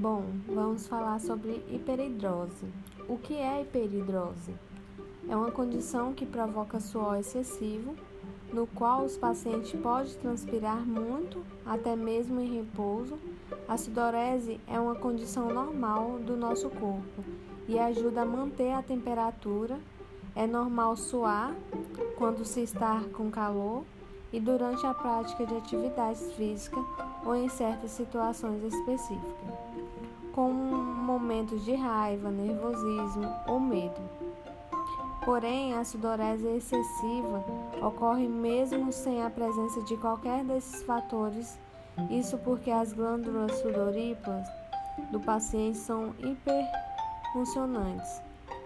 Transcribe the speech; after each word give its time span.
Bom, 0.00 0.24
vamos 0.46 0.86
falar 0.86 1.20
sobre 1.20 1.62
hiperidrose. 1.68 2.64
O 3.06 3.18
que 3.18 3.34
é 3.34 3.60
hiperidrose? 3.60 4.54
É 5.28 5.36
uma 5.36 5.50
condição 5.50 6.14
que 6.14 6.24
provoca 6.24 6.80
suor 6.80 7.18
excessivo, 7.18 7.94
no 8.50 8.66
qual 8.66 9.04
os 9.04 9.18
pacientes 9.18 9.78
podem 9.78 10.14
transpirar 10.14 10.80
muito, 10.86 11.44
até 11.66 11.94
mesmo 11.94 12.40
em 12.40 12.56
repouso. 12.56 13.18
A 13.68 13.76
sudorese 13.76 14.58
é 14.66 14.80
uma 14.80 14.94
condição 14.94 15.52
normal 15.52 16.18
do 16.20 16.34
nosso 16.34 16.70
corpo 16.70 17.22
e 17.68 17.78
ajuda 17.78 18.22
a 18.22 18.24
manter 18.24 18.72
a 18.72 18.82
temperatura. 18.82 19.78
É 20.34 20.46
normal 20.46 20.96
suar 20.96 21.54
quando 22.16 22.42
se 22.42 22.62
está 22.62 23.02
com 23.12 23.30
calor 23.30 23.84
e 24.32 24.40
durante 24.40 24.86
a 24.86 24.94
prática 24.94 25.44
de 25.44 25.56
atividades 25.56 26.32
físicas 26.32 26.84
ou 27.24 27.34
em 27.34 27.48
certas 27.48 27.90
situações 27.90 28.62
específicas, 28.62 29.79
momentos 31.30 31.64
de 31.64 31.76
raiva, 31.76 32.28
nervosismo 32.28 33.32
ou 33.46 33.60
medo. 33.60 34.00
Porém, 35.24 35.74
a 35.74 35.84
sudorese 35.84 36.48
excessiva 36.48 37.44
ocorre 37.80 38.26
mesmo 38.26 38.92
sem 38.92 39.22
a 39.22 39.30
presença 39.30 39.80
de 39.82 39.96
qualquer 39.96 40.42
desses 40.42 40.82
fatores, 40.82 41.56
isso 42.10 42.36
porque 42.38 42.72
as 42.72 42.92
glândulas 42.92 43.52
sudoríparas 43.60 44.48
do 45.12 45.20
paciente 45.20 45.78
são 45.78 46.12
hiperfuncionantes. 46.18 48.20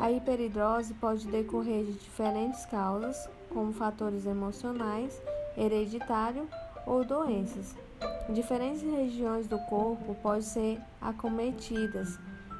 A 0.00 0.10
hiperidrose 0.10 0.94
pode 0.94 1.28
decorrer 1.28 1.84
de 1.84 1.92
diferentes 1.92 2.66
causas, 2.66 3.30
como 3.50 3.72
fatores 3.72 4.26
emocionais, 4.26 5.22
hereditário 5.56 6.48
ou 6.84 7.04
doenças. 7.04 7.76
Diferentes 8.30 8.82
regiões 8.82 9.46
do 9.46 9.60
corpo 9.60 10.16
podem 10.16 10.42
ser 10.42 10.80
acometidas, 11.00 12.18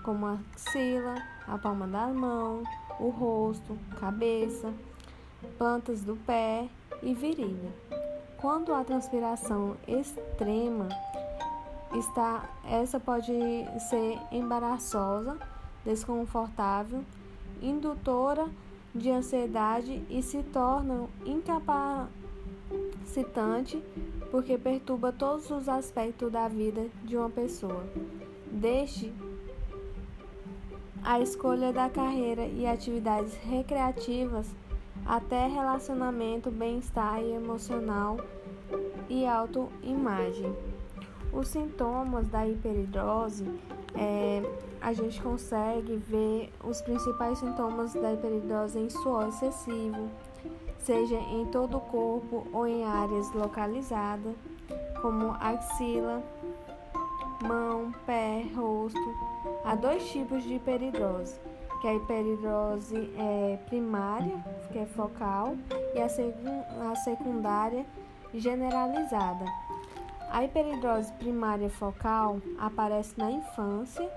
como 0.08 0.24
a 0.24 0.38
axila, 0.54 1.22
a 1.46 1.58
palma 1.58 1.86
da 1.86 2.06
mão, 2.06 2.62
o 2.98 3.10
rosto, 3.10 3.76
cabeça, 4.00 4.72
plantas 5.58 6.00
do 6.00 6.16
pé 6.16 6.66
e 7.02 7.12
virilha. 7.12 7.70
Quando 8.38 8.72
a 8.72 8.82
transpiração 8.82 9.76
extrema 9.86 10.88
está, 11.92 12.48
essa 12.64 12.98
pode 12.98 13.34
ser 13.90 14.18
embaraçosa, 14.32 15.36
desconfortável, 15.84 17.04
indutora 17.60 18.48
de 18.94 19.10
ansiedade 19.10 20.02
e 20.08 20.22
se 20.22 20.42
torna 20.42 21.06
incapacitante 21.26 23.84
porque 24.30 24.56
perturba 24.56 25.12
todos 25.12 25.50
os 25.50 25.68
aspectos 25.68 26.32
da 26.32 26.48
vida 26.48 26.86
de 27.04 27.14
uma 27.14 27.28
pessoa. 27.28 27.84
Deixe 28.50 29.12
a 31.02 31.20
escolha 31.20 31.72
da 31.72 31.88
carreira 31.88 32.44
e 32.44 32.66
atividades 32.66 33.34
recreativas 33.44 34.46
até 35.06 35.46
relacionamento, 35.46 36.50
bem-estar 36.50 37.20
emocional 37.22 38.18
e 39.08 39.26
autoimagem. 39.26 40.54
Os 41.32 41.48
sintomas 41.48 42.28
da 42.28 42.46
hiperidrose, 42.46 43.46
é, 43.94 44.42
a 44.80 44.92
gente 44.92 45.20
consegue 45.22 45.96
ver 45.96 46.52
os 46.62 46.80
principais 46.82 47.38
sintomas 47.38 47.94
da 47.94 48.12
hiperidrose 48.12 48.78
em 48.78 48.90
suor 48.90 49.28
excessivo, 49.28 50.10
seja 50.78 51.16
em 51.16 51.46
todo 51.46 51.78
o 51.78 51.80
corpo 51.80 52.46
ou 52.52 52.66
em 52.66 52.84
áreas 52.84 53.32
localizadas, 53.32 54.34
como 55.00 55.32
axila, 55.40 56.22
mão, 57.46 57.92
pé, 58.04 58.46
rosto. 58.54 59.37
Há 59.64 59.74
dois 59.74 60.10
tipos 60.10 60.44
de 60.44 60.54
hiperidrose, 60.54 61.38
que 61.80 61.86
é 61.86 61.90
a 61.90 61.94
hiperidrose 61.94 63.10
é, 63.16 63.58
primária, 63.66 64.42
que 64.72 64.78
é 64.78 64.86
focal, 64.86 65.56
e 65.94 66.00
a, 66.00 66.90
a 66.90 66.96
secundária 66.96 67.84
generalizada. 68.34 69.44
A 70.30 70.44
hiperidrose 70.44 71.12
primária 71.14 71.68
focal 71.70 72.40
aparece 72.58 73.14
na 73.16 73.30
infância 73.30 74.10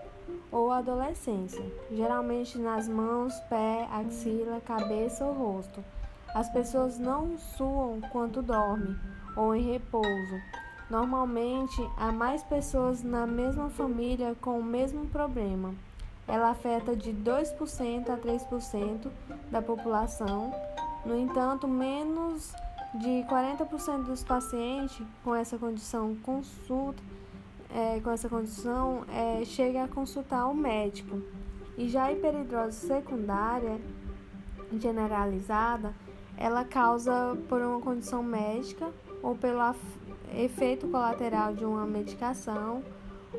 ou 0.52 0.72
adolescência, 0.72 1.64
geralmente 1.92 2.58
nas 2.58 2.88
mãos, 2.88 3.34
pé, 3.50 3.88
axila, 3.92 4.62
cabeça 4.62 5.26
ou 5.26 5.34
rosto. 5.34 5.84
As 6.34 6.50
pessoas 6.50 6.98
não 6.98 7.38
suam 7.38 8.00
quando 8.12 8.42
dormem 8.42 8.98
ou 9.36 9.56
em 9.56 9.72
repouso 9.72 10.42
Normalmente, 10.92 11.82
há 11.96 12.12
mais 12.12 12.44
pessoas 12.44 13.02
na 13.02 13.26
mesma 13.26 13.70
família 13.70 14.36
com 14.42 14.60
o 14.60 14.64
mesmo 14.64 15.06
problema. 15.06 15.74
Ela 16.28 16.50
afeta 16.50 16.94
de 16.94 17.14
2% 17.14 18.10
a 18.10 18.18
3% 18.18 19.10
da 19.50 19.62
população. 19.62 20.54
No 21.06 21.18
entanto, 21.18 21.66
menos 21.66 22.52
de 22.96 23.26
40% 23.30 24.04
dos 24.04 24.22
pacientes 24.22 25.02
com 25.24 25.34
essa 25.34 25.58
condição 25.58 26.14
consulta, 26.16 27.02
é, 27.74 28.02
com 28.02 28.12
essa 28.12 28.28
condição 28.28 29.06
é, 29.08 29.46
chega 29.46 29.86
a 29.86 29.88
consultar 29.88 30.46
o 30.48 30.54
médico. 30.54 31.22
E 31.78 31.88
já 31.88 32.04
a 32.04 32.12
hiperidrose 32.12 32.86
secundária 32.86 33.80
generalizada, 34.78 35.96
ela 36.36 36.66
causa 36.66 37.38
por 37.48 37.62
uma 37.62 37.80
condição 37.80 38.22
médica 38.22 38.92
ou 39.24 39.36
pela 39.36 39.74
efeito 40.36 40.88
colateral 40.88 41.54
de 41.54 41.66
uma 41.66 41.86
medicação 41.86 42.84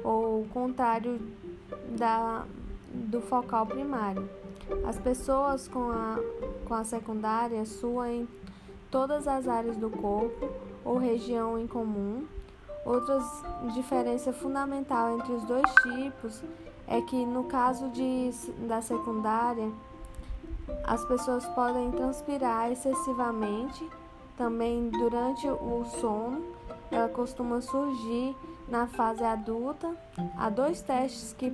ou 0.03 0.43
o 0.43 0.49
contrário 0.49 1.21
da, 1.97 2.45
do 2.93 3.21
focal 3.21 3.67
primário. 3.67 4.29
As 4.87 4.99
pessoas 4.99 5.69
com 5.69 5.91
a, 5.91 6.19
com 6.67 6.75
a 6.75 6.85
secundária 6.85 7.65
suam 7.65 8.27
todas 8.91 9.27
as 9.27 9.49
áreas 9.49 9.77
do 9.77 9.91
corpo 9.91 10.49
ou 10.85 10.99
região 10.99 11.59
em 11.59 11.67
comum. 11.67 12.25
Outra 12.85 13.21
diferença 13.75 14.33
fundamental 14.33 15.19
entre 15.19 15.33
os 15.33 15.45
dois 15.45 15.71
tipos 15.83 16.43
é 16.87 17.01
que 17.01 17.25
no 17.25 17.45
caso 17.45 17.89
de, 17.91 18.31
da 18.67 18.83
secundária, 18.83 19.71
as 20.85 21.05
pessoas 21.05 21.47
podem 21.49 21.91
transpirar 21.93 22.71
excessivamente 22.71 23.89
também 24.37 24.89
durante 24.91 25.49
o 25.49 25.85
sono 26.01 26.43
ela 26.93 27.09
costuma 27.09 27.61
surgir 27.61 28.37
na 28.69 28.87
fase 28.87 29.25
adulta. 29.25 29.97
Há 30.37 30.49
dois 30.51 30.81
testes 30.83 31.33
que, 31.33 31.51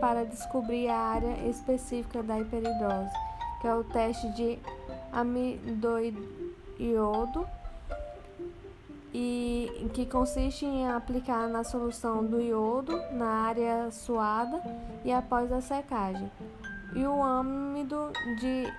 para 0.00 0.24
descobrir 0.24 0.88
a 0.88 0.98
área 0.98 1.48
específica 1.48 2.22
da 2.22 2.40
hiperidrose, 2.40 3.12
que 3.60 3.68
é 3.68 3.74
o 3.74 3.84
teste 3.84 4.28
de 4.32 4.58
amidoiodo 5.12 6.26
e 9.12 9.90
que 9.94 10.04
consiste 10.06 10.64
em 10.66 10.88
aplicar 10.88 11.48
na 11.48 11.64
solução 11.64 12.24
do 12.24 12.40
iodo 12.40 13.00
na 13.12 13.46
área 13.46 13.90
suada 13.90 14.62
e 15.04 15.12
após 15.12 15.50
a 15.52 15.60
secagem, 15.60 16.30
e 16.94 17.04
o 17.06 17.22
âmido 17.22 18.10
de 18.38 18.72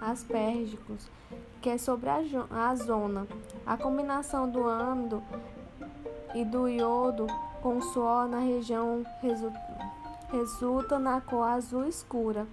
aspergicos 0.00 1.08
que 1.60 1.70
é 1.70 1.78
sobre 1.78 2.08
a, 2.08 2.20
a 2.50 2.74
zona. 2.74 3.26
A 3.66 3.76
combinação 3.76 4.48
do 4.48 4.66
âmido 4.66 5.22
e 6.34 6.44
do 6.44 6.68
iodo 6.68 7.26
com 7.60 7.80
suor 7.80 8.28
na 8.28 8.38
região 8.38 9.04
resu 9.20 9.52
resulta 10.30 10.98
na 10.98 11.20
cor 11.20 11.44
azul 11.44 11.86
escura. 11.86 12.46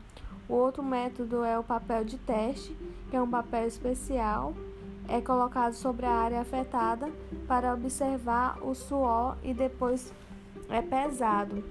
O 0.48 0.54
outro 0.54 0.84
método 0.84 1.44
é 1.44 1.58
o 1.58 1.64
papel 1.64 2.06
de 2.06 2.18
teste, 2.18 2.76
que 3.10 3.16
é 3.16 3.22
um 3.22 3.30
papel 3.30 3.68
especial, 3.68 4.54
é 5.08 5.20
colocado 5.20 5.74
sobre 5.74 6.06
a 6.06 6.12
área 6.12 6.42
afetada 6.42 7.12
para 7.48 7.74
observar 7.74 8.58
o 8.62 8.74
suor 8.74 9.38
e 9.44 9.54
depois 9.54 10.14
é 10.70 10.82
pesado. 10.82 11.64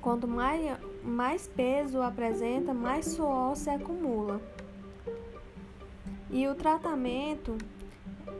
Quanto 0.00 0.28
mais, 0.28 0.78
mais 1.02 1.48
peso 1.48 2.00
apresenta, 2.00 2.72
mais 2.72 3.06
suor 3.06 3.56
se 3.56 3.68
acumula. 3.68 4.40
E 6.32 6.46
o 6.46 6.54
tratamento 6.54 7.58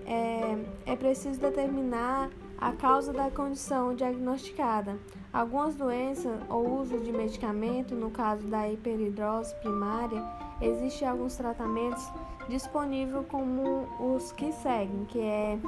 é, 0.07 0.93
é 0.93 0.97
preciso 0.97 1.41
determinar 1.41 2.31
a 2.57 2.73
causa 2.73 3.13
da 3.13 3.31
condição 3.31 3.95
diagnosticada. 3.95 4.99
Algumas 5.33 5.75
doenças 5.75 6.41
ou 6.49 6.81
uso 6.81 6.99
de 6.99 7.11
medicamento, 7.11 7.95
no 7.95 8.11
caso 8.11 8.47
da 8.47 8.69
hiperidrose 8.69 9.55
primária, 9.57 10.23
existem 10.61 11.09
alguns 11.09 11.37
tratamentos 11.37 12.07
disponíveis 12.49 13.27
como 13.29 13.89
os 13.99 14.31
que 14.33 14.53
seguem, 14.53 15.05
que 15.07 15.21
é 15.21 15.59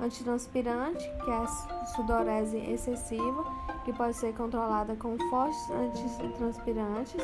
antitranspirante, 0.00 1.04
que 1.24 1.30
é 1.30 1.34
a 1.34 1.46
sudorese 1.94 2.58
excessiva, 2.58 3.44
que 3.84 3.92
pode 3.92 4.16
ser 4.16 4.34
controlada 4.34 4.94
com 4.96 5.16
fortes 5.30 5.70
antitranspirantes 5.70 7.22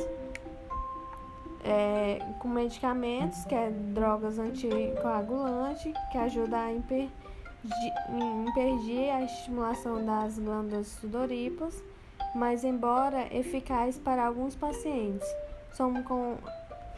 é, 1.65 2.19
com 2.39 2.49
medicamentos, 2.49 3.45
que 3.45 3.55
é 3.55 3.71
drogas 3.71 4.39
anticoagulantes, 4.39 5.93
que 6.11 6.19
ajuda 6.19 6.57
a 6.59 6.73
impedir 6.73 7.11
a 9.11 9.23
estimulação 9.23 10.05
das 10.05 10.39
glândulas 10.39 10.87
sudoríparas, 10.89 11.83
mas 12.35 12.65
embora 12.65 13.35
eficaz 13.35 13.99
para 13.99 14.27
alguns 14.27 14.55
pacientes, 14.55 15.29
são 15.73 16.03
com, 16.03 16.37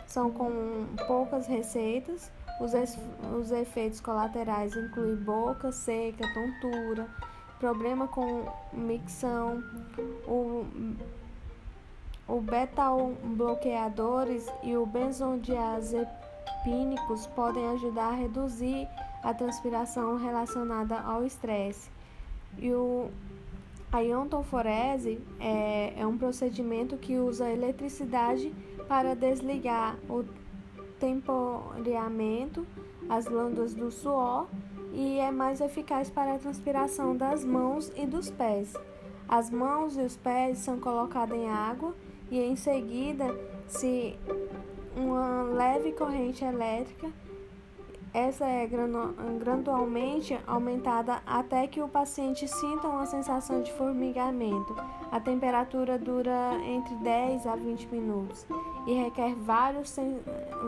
são 0.07 0.31
com 0.31 0.87
poucas 1.07 1.47
receitas. 1.47 2.31
Os, 2.61 2.73
os 3.35 3.51
efeitos 3.51 3.99
colaterais 4.01 4.77
incluem 4.77 5.17
boca 5.17 5.73
seca, 5.73 6.25
tontura, 6.33 7.09
problema 7.59 8.07
com 8.07 8.45
micção, 8.73 9.63
o, 10.27 10.67
o 12.27 12.41
beta-bloqueadores 12.41 14.51
e 14.63 14.75
o 14.77 14.85
benzodiazepínicos 14.87 17.27
podem 17.29 17.69
ajudar 17.71 18.09
a 18.09 18.15
reduzir 18.15 18.89
a 19.23 19.33
transpiração 19.35 20.17
relacionada 20.17 20.99
ao 21.01 21.25
estresse. 21.25 21.91
E 22.59 22.73
o, 22.73 23.09
a 23.91 24.01
iontoforese 24.01 25.21
é, 25.41 25.95
é 25.97 26.07
um 26.07 26.19
procedimento 26.19 26.97
que 26.97 27.19
usa 27.19 27.51
eletricidade 27.51 28.55
para 28.89 29.15
desligar 29.15 29.97
o 30.09 30.25
temporeamento, 30.99 32.67
as 33.09 33.27
glândulas 33.27 33.75
do 33.75 33.91
suor 33.91 34.47
e 34.93 35.19
é 35.19 35.31
mais 35.31 35.61
eficaz 35.61 36.11
para 36.11 36.35
a 36.35 36.39
transpiração 36.39 37.17
das 37.17 37.45
mãos 37.45 37.91
e 37.97 38.07
dos 38.07 38.31
pés. 38.31 38.75
As 39.29 39.51
mãos 39.51 39.97
e 39.97 40.03
os 40.03 40.17
pés 40.17 40.59
são 40.59 40.79
colocados 40.79 41.37
em 41.37 41.49
água 41.49 41.95
e 42.33 42.41
em 42.41 42.57
seguida, 42.57 43.27
se 43.69 44.19
uma 44.97 45.43
leve 45.43 45.93
corrente 45.93 46.43
elétrica, 46.43 47.13
essa 48.15 48.47
é 48.47 48.67
gradualmente 49.39 50.41
aumentada 50.47 51.21
até 51.27 51.67
que 51.67 51.83
o 51.83 51.89
paciente 51.89 52.49
sinta 52.49 52.89
uma 52.89 53.05
sensação 53.05 53.61
de 53.61 53.71
formigamento. 53.73 54.75
A 55.11 55.21
temperatura 55.21 55.99
dura 55.99 56.55
entre 56.65 56.95
10 56.97 57.47
a 57.47 57.55
20 57.55 57.89
minutos 57.89 58.47
e 58.87 58.95
requer 58.95 59.35
vários, 59.35 59.95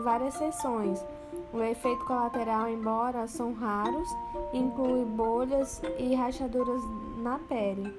várias 0.03 0.35
sessões. 0.35 1.03
O 1.51 1.63
efeito 1.63 2.05
colateral, 2.05 2.69
embora 2.69 3.25
são 3.25 3.53
raros, 3.53 4.07
inclui 4.53 5.03
bolhas 5.03 5.81
e 5.97 6.13
rachaduras 6.13 6.81
na 7.23 7.39
pele. 7.39 7.91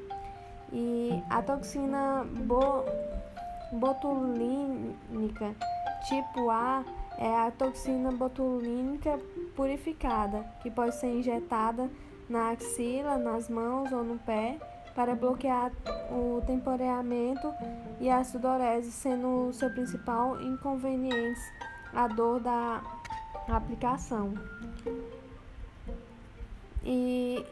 E 0.72 1.22
a 1.30 1.42
toxina 1.42 2.24
bo 2.46 2.84
botulínica 3.72 5.54
tipo 6.08 6.50
A 6.50 6.84
é 7.18 7.34
a 7.34 7.50
toxina 7.50 8.12
botulínica 8.12 9.18
purificada, 9.54 10.44
que 10.62 10.70
pode 10.70 10.94
ser 10.96 11.08
injetada 11.08 11.90
na 12.28 12.50
axila, 12.50 13.16
nas 13.16 13.48
mãos 13.48 13.90
ou 13.92 14.04
no 14.04 14.18
pé 14.18 14.58
para 14.94 15.14
bloquear 15.14 15.72
o 16.10 16.42
temporeamento 16.46 17.52
e 18.00 18.08
a 18.08 18.22
sudorese, 18.24 18.92
sendo 18.92 19.48
o 19.48 19.52
seu 19.52 19.70
principal 19.70 20.40
inconveniente 20.40 21.40
a 21.92 22.06
dor 22.06 22.40
da 22.40 22.82
aplicação. 23.48 24.34
E 26.84 27.44